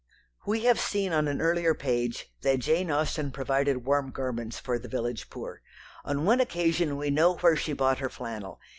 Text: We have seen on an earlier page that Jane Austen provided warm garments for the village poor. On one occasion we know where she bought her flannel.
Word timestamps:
We 0.47 0.61
have 0.61 0.79
seen 0.79 1.13
on 1.13 1.27
an 1.27 1.41
earlier 1.41 1.75
page 1.75 2.33
that 2.41 2.57
Jane 2.57 2.89
Austen 2.89 3.29
provided 3.29 3.85
warm 3.85 4.09
garments 4.09 4.57
for 4.59 4.79
the 4.79 4.87
village 4.89 5.29
poor. 5.29 5.61
On 6.03 6.25
one 6.25 6.41
occasion 6.41 6.97
we 6.97 7.11
know 7.11 7.35
where 7.35 7.55
she 7.55 7.73
bought 7.73 7.99
her 7.99 8.09
flannel. 8.09 8.59